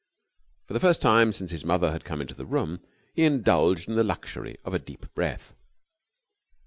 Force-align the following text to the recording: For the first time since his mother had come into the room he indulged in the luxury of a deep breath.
For 0.65 0.73
the 0.73 0.79
first 0.79 0.99
time 0.99 1.31
since 1.31 1.51
his 1.51 1.63
mother 1.63 1.91
had 1.91 2.03
come 2.05 2.21
into 2.21 2.33
the 2.33 2.47
room 2.47 2.79
he 3.13 3.23
indulged 3.23 3.87
in 3.87 3.93
the 3.95 4.03
luxury 4.03 4.57
of 4.65 4.73
a 4.73 4.79
deep 4.79 5.13
breath. 5.13 5.53